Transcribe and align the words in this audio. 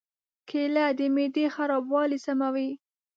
کېله 0.49 0.85
د 0.97 0.99
معدې 1.15 1.45
خرابوالی 1.55 2.19
سموي. 2.25 2.69